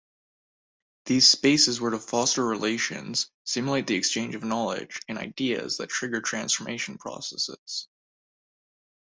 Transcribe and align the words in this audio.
These 1.05 1.29
spaces 1.29 1.79
where 1.79 1.91
to 1.91 1.99
foster 1.99 2.43
relations 2.43 3.29
stimulate 3.43 3.85
the 3.85 3.93
exchange 3.93 4.33
of 4.33 4.43
knowledge 4.43 4.99
and 5.07 5.15
ideas 5.19 5.77
that 5.77 5.91
trigger 5.91 6.21
transformation 6.21 6.97
processes. 6.97 7.87